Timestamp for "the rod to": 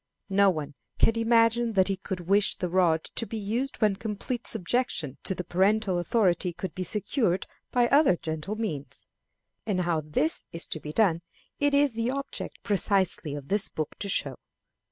2.55-3.27